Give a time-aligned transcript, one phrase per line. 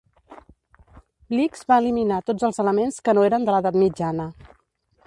[1.33, 4.29] Blix va eliminar tots els elements que no eren de l'Edat Mitjana.